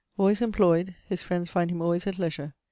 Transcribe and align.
Always 0.17 0.41
employed, 0.41 0.95
his 1.05 1.21
friends 1.21 1.51
find 1.51 1.69
him 1.69 1.79
always 1.83 2.07
at 2.07 2.17
leisure. 2.17 2.55